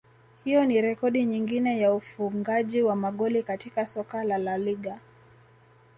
[0.43, 4.99] Hiyo ni rekodi nyingine ya ufungaji wa magoli katika soka la LaLiga